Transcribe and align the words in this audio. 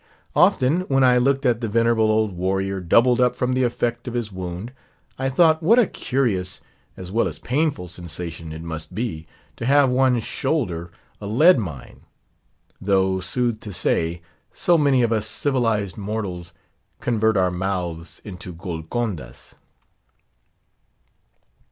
Often, 0.35 0.81
when 0.89 1.03
I 1.03 1.19
looked 1.19 1.45
at 1.45 1.61
the 1.61 1.67
venerable 1.69 2.09
old 2.09 2.31
warrior, 2.33 2.79
doubled 2.79 3.21
up 3.21 3.35
from 3.35 3.53
the 3.53 3.61
effect 3.63 4.07
of 4.07 4.15
his 4.15 4.31
wound, 4.31 4.73
I 5.19 5.29
thought 5.29 5.61
what 5.61 5.77
a 5.77 5.85
curious, 5.85 6.59
as 6.97 7.11
well 7.11 7.27
as 7.27 7.37
painful 7.37 7.87
sensation, 7.87 8.51
it 8.51 8.63
must 8.63 8.95
be, 8.95 9.27
to 9.57 9.65
have 9.67 9.91
one's 9.91 10.23
shoulder 10.23 10.89
a 11.21 11.27
lead 11.27 11.59
mine; 11.59 11.99
though, 12.81 13.19
sooth 13.19 13.59
to 13.59 13.71
say, 13.71 14.23
so 14.51 14.75
many 14.75 15.03
of 15.03 15.11
us 15.13 15.27
civilised 15.27 15.99
mortals 15.99 16.51
convert 16.99 17.37
our 17.37 17.51
mouths 17.51 18.23
into 18.25 18.53
Golcondas. 18.53 19.53